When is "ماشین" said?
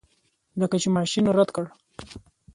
0.97-1.25